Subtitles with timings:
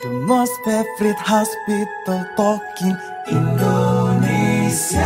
[0.00, 2.96] The most favorite hospital talking
[3.28, 5.04] Indonesia.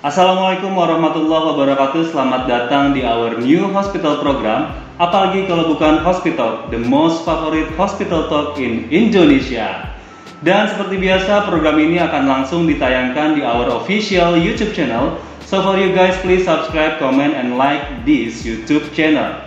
[0.00, 2.16] Assalamualaikum warahmatullahi wabarakatuh.
[2.16, 4.72] Selamat datang di our new hospital program.
[4.96, 9.92] Apalagi kalau bukan hospital, the most favorite hospital talk in Indonesia.
[10.40, 15.20] Dan seperti biasa, program ini akan langsung ditayangkan di our official YouTube channel.
[15.44, 19.43] So for you guys, please subscribe, comment, and like this YouTube channel.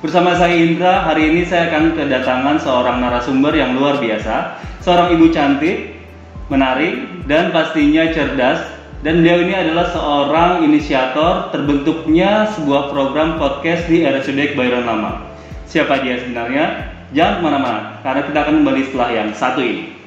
[0.00, 5.28] Bersama saya Indra, hari ini saya akan kedatangan seorang narasumber yang luar biasa, seorang ibu
[5.28, 5.92] cantik,
[6.48, 8.64] menarik, dan pastinya cerdas.
[9.04, 15.20] Dan dia ini adalah seorang inisiator terbentuknya sebuah program podcast di RSUD Kebayoran Lama.
[15.68, 16.96] Siapa dia sebenarnya?
[17.12, 19.99] Jangan ke mana-mana, karena kita akan kembali setelah yang satu ini.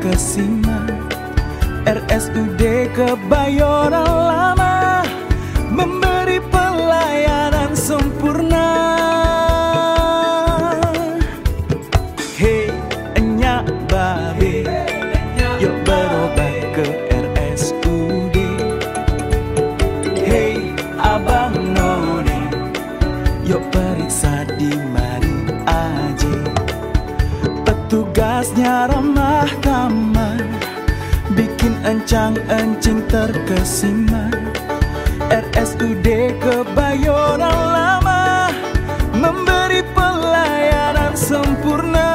[0.00, 0.80] Encang-encing terkesima.
[1.84, 2.60] RSUD
[2.96, 4.39] Kebayoran
[28.50, 30.34] Petugasnya ramah tamah,
[31.38, 34.26] bikin encang-encing terkesima.
[35.30, 36.02] RSUD
[36.42, 38.50] Kebayoran Lama
[39.14, 42.10] memberi pelayanan sempurna.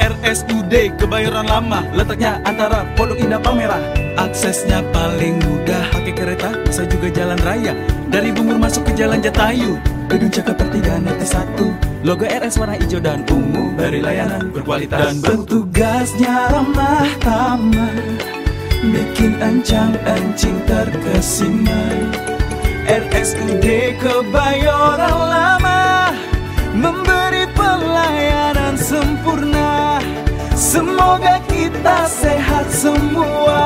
[0.00, 3.84] RSUD Kebayoran Lama letaknya antara Pondok Indah Palmerah.
[4.16, 7.76] Aksesnya paling mudah, pakai kereta bisa juga jalan raya.
[8.08, 9.76] Dari Bungur masuk ke Jalan Jatayu,
[10.08, 11.72] Gedung Cakap Pertigaan lantai satu.
[12.04, 15.00] Logo RS warna hijau dan ungu, beri layanan berkualitas.
[15.00, 17.96] Dan petugasnya ramah tamah
[18.84, 21.82] bikin encang-encing terkesima
[22.84, 23.64] RSUD
[23.96, 26.12] Kebayoran Lama
[26.76, 30.04] memberi pelayanan sempurna.
[30.52, 33.62] Semoga kita sehat semua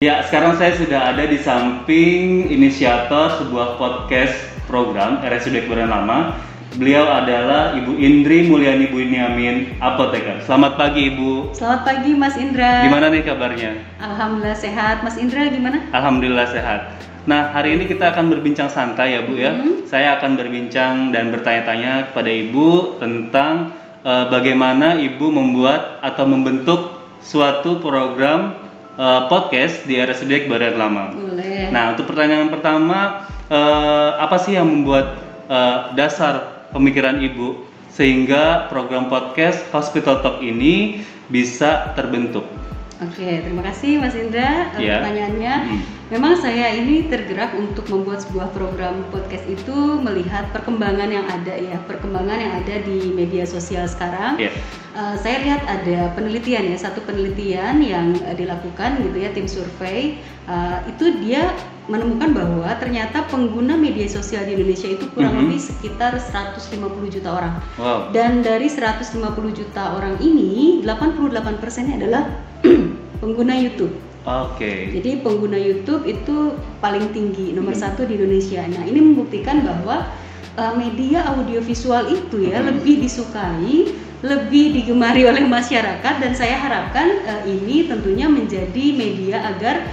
[0.00, 4.32] Ya, sekarang saya sudah ada di samping inisiator sebuah podcast
[4.64, 6.40] program RSUD Kebayoran Lama.
[6.80, 10.40] Beliau adalah Ibu Indri Mulyani Bunyamin, apoteker.
[10.48, 11.52] Selamat pagi Ibu.
[11.52, 12.80] Selamat pagi Mas Indra.
[12.80, 13.76] Gimana nih kabarnya?
[14.00, 15.04] Alhamdulillah sehat.
[15.04, 15.84] Mas Indra gimana?
[15.92, 16.96] Alhamdulillah sehat.
[17.28, 19.52] Nah, hari ini kita akan berbincang santai ya Bu ya.
[19.84, 27.84] Saya akan berbincang dan bertanya-tanya kepada Ibu tentang eh, bagaimana Ibu membuat atau membentuk suatu
[27.84, 28.59] program
[29.00, 31.04] eh, podcast di RSUD Kebayoran Lama.
[31.16, 31.72] Boleh.
[31.72, 35.16] Nah, untuk pertanyaan pertama, eh, apa sih yang membuat
[35.48, 42.59] eh, dasar pemikiran Ibu sehingga program podcast Hospital Talk ini bisa terbentuk?
[43.00, 45.00] Oke, terima kasih Mas Indra atas Ya.
[45.00, 45.54] pertanyaannya.
[45.72, 45.80] Mm.
[46.12, 51.80] Memang saya ini tergerak untuk membuat sebuah program podcast itu melihat perkembangan yang ada ya,
[51.88, 54.36] perkembangan yang ada di media sosial sekarang.
[54.36, 54.52] Ya.
[54.92, 60.20] Eh, saya lihat ada penelitian ya, satu penelitian yang eh, dilakukan gitu ya tim survei
[60.50, 61.54] Eh, itu dia
[61.90, 65.40] menemukan bahwa ternyata pengguna media sosial di Indonesia itu kurang Mhm.
[65.44, 67.54] lebih sekitar 150 juta orang.
[67.74, 68.14] Wow.
[68.14, 72.22] Dan dari 150 juta orang ini, 88 persennya adalah
[73.20, 73.90] pengguna YouTube.
[74.22, 74.92] Oke.
[74.94, 77.82] Jadi pengguna YouTube itu paling tinggi, nomor Hmm.
[77.88, 78.62] satu di Indonesia.
[78.62, 80.06] Nah ini membuktikan bahwa
[80.54, 82.68] uh, media audiovisual itu ya Hmm.
[82.70, 83.90] lebih disukai,
[84.20, 89.88] lebih digemari oleh masyarakat dan saya harapkan uh, ini tentunya menjadi media agar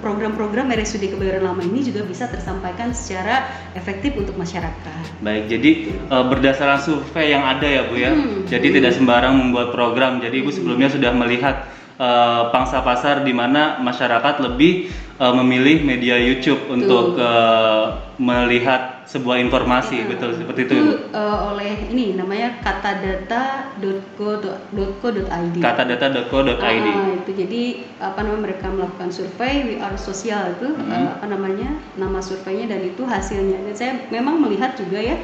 [0.00, 5.22] program-program RSUD Kebayoran Lama ini juga bisa tersampaikan secara efektif untuk masyarakat.
[5.24, 8.12] Baik, jadi eh, berdasarkan survei yang ada ya Bu ya.
[8.12, 8.44] Hmm.
[8.44, 10.20] Jadi tidak sembarang membuat program.
[10.20, 16.18] Jadi Ibu sebelumnya sudah melihat eh, pangsa pasar di mana masyarakat lebih eh, memilih media
[16.18, 17.84] YouTube untuk eh,
[18.18, 20.74] melihat sebuah informasi, Ya, betul seperti itu.
[20.74, 20.92] ya, Bu?
[21.10, 25.56] uh, oleh ini namanya katadata.co.id.
[25.58, 26.60] Katadata.co.id.
[26.60, 27.60] Ah, itu jadi
[27.98, 30.86] apa namanya mereka melakukan survei We Are Social itu Hmm.
[30.86, 35.16] uh, apa namanya nama surveinya dan itu hasilnya dan saya memang melihat juga ya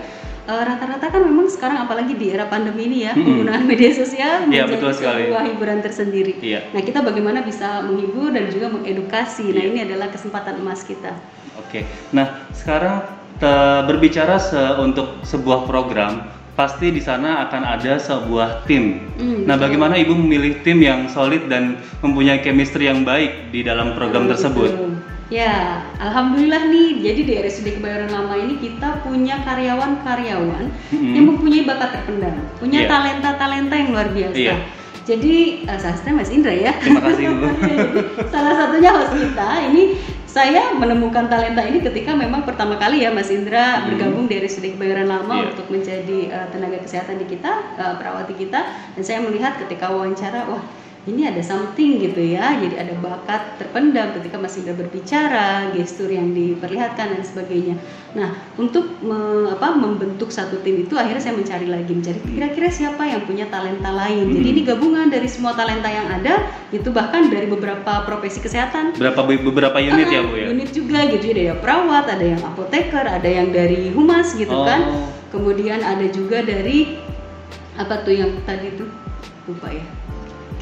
[0.44, 3.22] uh, rata-rata kan memang sekarang apalagi di era pandemi ini ya Hmm.
[3.22, 5.22] penggunaan media sosial Iya, menjadi betul sekali.
[5.28, 6.32] sebuah hiburan tersendiri.
[6.40, 6.58] Iya.
[6.72, 9.52] Nah kita bagaimana bisa menghibur dan juga mengedukasi.
[9.52, 9.68] Nah Iya.
[9.68, 11.12] ini adalah kesempatan emas kita.
[11.54, 11.86] Oke.
[12.10, 13.02] Nah, sekarang
[13.36, 13.48] te-
[13.84, 19.02] berbicara se- untuk sebuah program, pasti di sana akan ada sebuah tim.
[19.14, 23.92] Hmm, nah, bagaimana ibu memilih tim yang solid dan mempunyai chemistry yang baik di dalam
[23.92, 24.70] program Oh, tersebut?
[24.70, 24.86] gitu.
[25.32, 27.00] Ya, alhamdulillah nih.
[27.00, 31.12] Jadi di RSUD Kebayoran Lama ini kita punya karyawan-karyawan Mm-mm.
[31.12, 32.88] yang mempunyai bakat terpendam, punya Iya.
[32.88, 34.36] talenta-talenta yang luar biasa.
[34.36, 34.54] Iya.
[35.04, 35.34] Jadi
[35.64, 36.72] uh, sastra Mas Indra ya.
[36.78, 37.44] Terima kasih ibu.
[37.60, 37.76] Jadi,
[38.30, 39.82] salah satunya host kita ini
[40.34, 43.94] saya menemukan talenta ini ketika memang pertama kali ya Mas Indra Hmm.
[43.94, 45.54] bergabung di RSUD Kebayoran Lama Iya.
[45.54, 48.60] untuk menjadi uh, tenaga kesehatan di kita, uh, perawati kita
[48.98, 50.58] dan saya melihat ketika wawancara wah
[51.04, 56.32] ini ada something gitu ya jadi ada bakat terpendam ketika Mas Indra berbicara gestur yang
[56.32, 57.76] diperlihatkan dan sebagainya
[58.12, 63.04] nah untuk me- apa, membentuk satu tim itu akhirnya saya mencari lagi mencari kira-kira siapa
[63.04, 64.52] yang punya talenta lain jadi Hmm.
[64.54, 66.40] ini gabungan dari semua talenta yang ada
[66.70, 70.46] itu bahkan dari beberapa profesi kesehatan Berapa beberapa unit ya Ah, bu ya?
[70.48, 74.64] unit juga gitu ada yang perawat ada yang apoteker ada yang dari humas gitu Oh.
[74.64, 74.80] kan
[75.28, 76.96] kemudian ada juga dari
[77.74, 78.86] apa tuh yang tadi tuh
[79.44, 79.84] lupa ya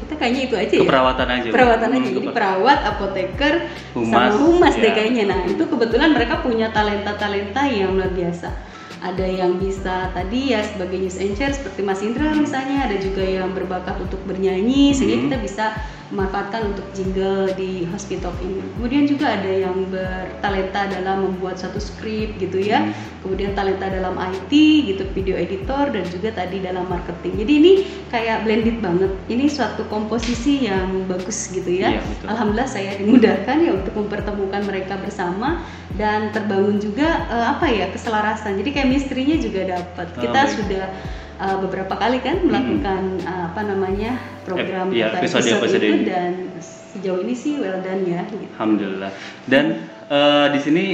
[0.03, 1.47] kita kayaknya itu aja ya Keperawatan aja.
[1.49, 3.53] Perawatan aja Hmm, jadi perawat apoteker
[3.95, 4.93] Humas, sama humas deh ya.
[4.93, 8.51] kayaknya nah itu kebetulan mereka punya talenta talenta yang luar biasa
[8.99, 13.51] ada yang bisa tadi ya sebagai news anchor seperti Mas Indra misalnya ada juga yang
[13.51, 15.23] berbakat untuk bernyanyi sehingga Hmm.
[15.25, 15.65] kita bisa
[16.13, 18.61] memanfaatkan untuk jingle di hospital ini.
[18.77, 22.85] Kemudian juga ada yang bertalenta dalam membuat satu skrip gitu ya.
[22.85, 23.11] Hmm.
[23.23, 24.51] kemudian talenta dalam IT
[24.83, 27.39] gitu video editor dan juga tadi dalam marketing.
[27.39, 27.71] Jadi ini
[28.11, 29.15] kayak blended banget.
[29.31, 31.97] Ini suatu komposisi yang bagus gitu ya.
[31.97, 32.27] Iya, betul.
[32.27, 35.63] alhamdulillah saya dimudahkan ya untuk mempertemukan mereka bersama
[35.95, 38.59] dan terbangun juga eh, apa ya keselarasan.
[38.59, 40.07] Jadi chemistry-nya juga dapat.
[40.13, 40.53] Oh, kita baik.
[40.59, 40.85] sudah
[41.35, 46.05] eh, beberapa kali kan melakukan eh, apa namanya program Eh, iya, atau episode-episode itu ini.
[46.05, 48.45] dan sejauh ini sih well done ya gitu.
[48.53, 49.11] Alhamdulillah.
[49.45, 49.65] Dan
[50.07, 50.85] eh, di sini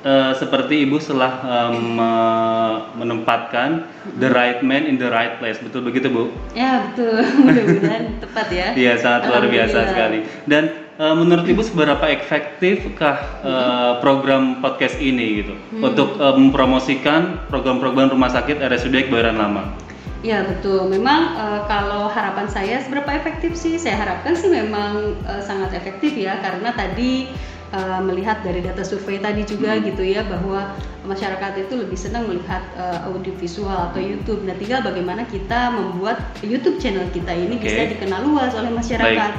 [0.00, 2.52] eh, seperti ibu setelah eh, me-
[2.94, 3.86] menempatkan
[4.16, 6.30] the right man in the right place, betul begitu bu?
[6.52, 10.18] ya betul mudah-mudahan tepat ya Iya sangat luar biasa sekali.
[10.44, 15.90] Dan eh, menurut ibu seberapa efektifkah eh, program podcast ini gitu Hmm.
[15.90, 19.74] untuk eh, mempromosikan program-program rumah sakit RSUD Kebayoran Lama?
[20.22, 23.74] Ya betul, memang eh, kalau harapan saya seberapa efektif sih?
[23.74, 27.26] Saya harapkan sih memang eh, sangat efektif ya karena tadi
[27.72, 29.82] eh, melihat dari data survei tadi juga Hmm.
[29.82, 30.70] gitu ya bahwa
[31.02, 34.46] masyarakat itu lebih senang melihat eh, audiovisual atau YouTube.
[34.46, 37.66] Nah tinggal bagaimana kita membuat YouTube channel kita ini Oke.
[37.66, 39.32] bisa dikenal luas oleh masyarakat.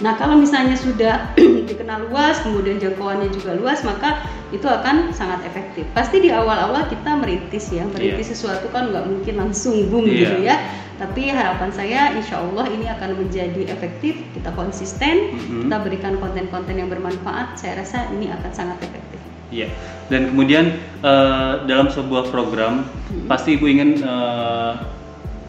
[0.00, 1.36] Nah kalau misalnya sudah
[1.68, 5.84] dikenal luas, kemudian jangkauannya juga luas, maka itu akan sangat efektif.
[5.92, 10.16] Pasti di awal-awal kita merintis ya, merintis sesuatu kan nggak mungkin langsung boom Iya.
[10.16, 10.56] gitu ya.
[10.96, 14.20] Tapi harapan saya, insya Allah ini akan menjadi efektif.
[14.36, 15.68] Kita konsisten, Mhm.
[15.68, 17.56] kita berikan konten-konten yang bermanfaat.
[17.56, 19.20] Saya rasa ini akan sangat efektif.
[19.48, 19.68] Iya.
[20.08, 23.24] Dan kemudian eh, dalam sebuah program Hmm.
[23.24, 24.72] pasti ibu ingin eh,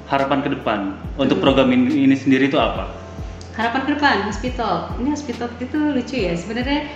[0.07, 0.79] harapan ke depan
[1.15, 1.43] untuk Hmm.
[1.43, 2.87] program ini, ini sendiri itu apa?
[3.51, 4.73] Harapan ke depan, hospital.
[4.95, 6.33] Ini hospital itu lucu ya.
[6.33, 6.87] Sebenarnya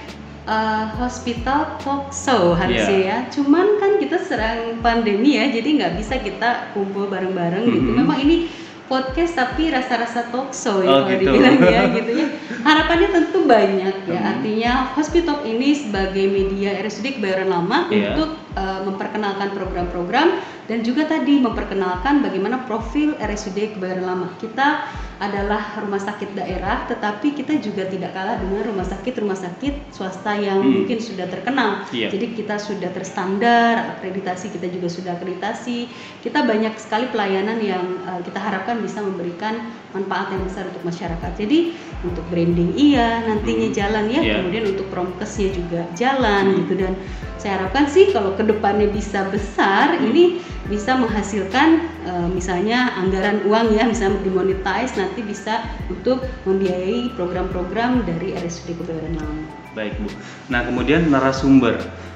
[0.48, 3.07] uh, hospital talk show harusnya Iya.
[3.12, 3.18] ya.
[3.28, 7.90] Cuman kan kita serang pandemi ya, jadi nggak bisa kita kumpul bareng-bareng gitu.
[7.92, 7.98] Mhm.
[8.00, 8.48] Memang ini
[8.86, 11.34] podcast tapi rasa-rasa talk show ya Oh, kalau gitu.
[11.34, 12.28] dibilang ya gitu ya.
[12.65, 14.17] Harapannya tentu banyak ya.
[14.17, 14.25] Mhm.
[14.25, 18.17] Artinya hospital ini sebagai media RSUD Kebayoran Lama Iya.
[18.17, 24.28] untuk uh, memperkenalkan program-program dan juga tadi memperkenalkan bagaimana profil RSUD Kebayoran Lama.
[24.42, 24.81] Kita
[25.16, 30.59] adalah rumah sakit daerah, tetapi kita juga tidak kalah dengan rumah sakit-rumah sakit swasta yang
[30.59, 30.81] Hmm.
[30.83, 31.85] mungkin sudah terkenal.
[31.94, 32.11] Iya.
[32.11, 35.87] Jadi kita sudah terstandar, akreditasi kita juga sudah akreditasi.
[36.19, 41.31] Kita banyak sekali pelayanan yang uh, kita harapkan bisa memberikan manfaat yang besar untuk masyarakat.
[41.40, 41.71] Jadi
[42.04, 42.25] untuk
[42.56, 43.76] branding iya, nantinya Hmm.
[43.76, 44.33] jalan ya, Iya.
[44.40, 46.57] kemudian untuk promkesnya juga jalan Hmm.
[46.64, 46.94] gitu dan
[47.35, 50.07] saya harapkan sih kalau ke depannya bisa besar Hmm.
[50.07, 50.40] ini
[50.71, 58.33] bisa menghasilkan eh, misalnya anggaran uang ya misalnya dimonetize nanti bisa untuk membiayai program-program dari
[58.33, 59.44] RSUD Kebayoran Lama.
[59.76, 60.07] Baik bu.
[60.47, 61.76] Nah kemudian narasumber.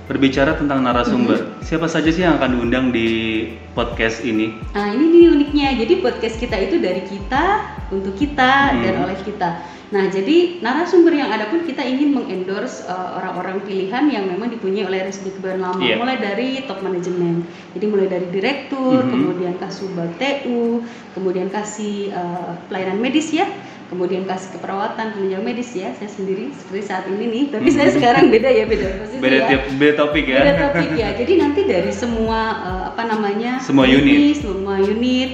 [0.09, 1.61] Berbicara tentang narasumber, Mhm.
[1.61, 3.45] siapa saja sih yang akan diundang di
[3.77, 4.57] podcast ini?
[4.73, 8.81] Nah ini nih uniknya, jadi podcast kita itu dari kita untuk kita Hmm.
[8.81, 9.49] dan oleh kita.
[9.89, 14.85] Nah jadi narasumber yang ada pun kita ingin mengendorse uh, orang-orang pilihan yang memang dipunyai
[14.85, 15.97] oleh RSUD Kebayoran Lama, Iya.
[15.97, 17.41] mulai dari top manajemen,
[17.73, 19.09] jadi mulai dari direktur, Mhm.
[19.09, 20.85] kemudian kasubag TU,
[21.17, 23.49] kemudian kasih uh, pelayanan medis ya,
[23.89, 28.29] kemudian kasih keperawatan penunjang medis ya, saya sendiri seperti saat ini nih, tapi saya sekarang
[28.29, 29.17] beda ya beda posisi.
[29.17, 29.57] Beda ya.
[29.73, 30.39] beda topik ya.
[30.45, 31.09] Beda topik ya.
[31.17, 33.57] Jadi nanti dari semua eh, apa namanya?
[33.57, 34.45] Semua divisi, unit.
[34.45, 35.29] semua unit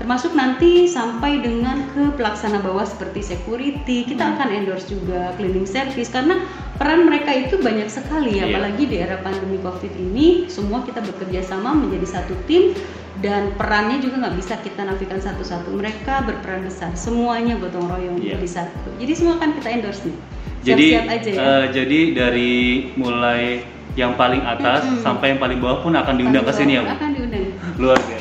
[0.00, 4.32] termasuk nanti sampai dengan ke pelaksana bawah seperti security kita Hmm.
[4.34, 6.40] akan endorse juga cleaning service karena
[6.74, 8.56] peran mereka itu banyak sekali ya, Iya.
[8.56, 12.72] apalagi di era pandemi COVID ini, semua kita bekerja sama menjadi satu tim
[13.20, 15.68] dan perannya juga nggak bisa kita nafikan satu-satu.
[15.68, 18.40] Mereka berperan besar, semuanya gotong royong Iya.
[18.40, 18.88] jadi satu.
[18.96, 20.16] Jadi semua kan kita endorse nih.
[20.62, 21.40] Jadi Siap-siap aja ya.
[21.40, 22.52] eh, jadi dari
[22.94, 23.60] mulai
[23.92, 25.04] yang paling atas Mm-mm.
[25.04, 26.96] sampai yang paling bawah pun akan diundang ke sini ya, Bu.
[26.96, 27.44] Akan diundang.
[27.76, 28.19] Luar biasa.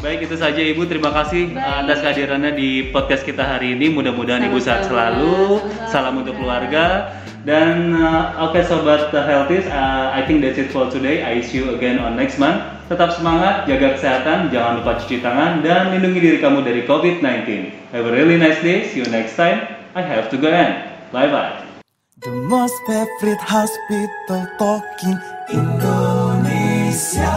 [0.00, 1.84] Baik itu saja Ibu, terima kasih Baik.
[1.84, 3.92] atas kehadirannya di podcast kita hari ini.
[3.92, 5.60] Mudah-mudahan Ibu sehat selalu.
[5.60, 5.92] Sama-sama.
[5.92, 7.12] Salam untuk keluarga.
[7.44, 11.20] Dan uh, oke sobat uh, healthies, uh, I think that's it for today.
[11.20, 12.64] I see you again on next month.
[12.88, 17.48] Tetap semangat, jaga kesehatan, jangan lupa cuci tangan dan lindungi diri kamu dari COVID-19.
[17.92, 18.88] Have a really nice day.
[18.88, 19.68] See you next time.
[19.92, 20.80] I have to go in.
[21.12, 21.60] Bye bye.
[22.24, 25.16] The most favorite hospital talking
[25.48, 27.32] Indonesia